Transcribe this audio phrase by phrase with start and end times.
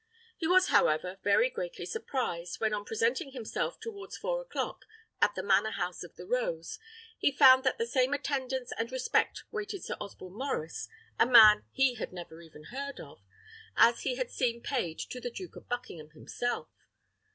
[0.35, 4.85] He was, however, very greatly surprised, when on presenting himself, towards four o'clock,
[5.21, 6.79] at the manor house of the Rose,
[7.19, 11.95] he found that the same attendance and respect waited Sir Osborne Maurice, a man he
[12.11, 13.21] never even heard of,
[13.77, 16.69] as he had seen paid to the Duke of Buckingham himself.